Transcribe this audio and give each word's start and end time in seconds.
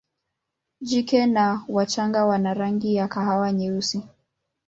Jike 0.81 1.25
na 1.25 1.65
wachanga 1.67 2.25
wana 2.25 2.53
rangi 2.53 2.95
ya 2.95 3.07
kahawa 3.07 3.51
nyeusi. 3.51 4.03